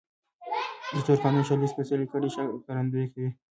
[0.93, 2.29] د تور قانون شالید سپېڅلې کړۍ
[2.61, 3.29] ښکارندويي کوي.